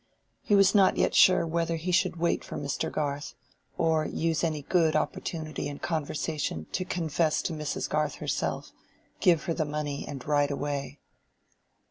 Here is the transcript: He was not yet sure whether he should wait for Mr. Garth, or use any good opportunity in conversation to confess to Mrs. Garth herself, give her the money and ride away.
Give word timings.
He 0.41 0.55
was 0.55 0.73
not 0.73 0.97
yet 0.97 1.13
sure 1.13 1.45
whether 1.45 1.75
he 1.75 1.91
should 1.91 2.15
wait 2.15 2.43
for 2.43 2.57
Mr. 2.57 2.91
Garth, 2.91 3.35
or 3.77 4.03
use 4.03 4.43
any 4.43 4.63
good 4.63 4.95
opportunity 4.95 5.67
in 5.67 5.77
conversation 5.77 6.65
to 6.71 6.83
confess 6.83 7.43
to 7.43 7.53
Mrs. 7.53 7.87
Garth 7.87 8.15
herself, 8.15 8.71
give 9.19 9.43
her 9.43 9.53
the 9.53 9.63
money 9.63 10.03
and 10.07 10.25
ride 10.27 10.49
away. 10.49 10.97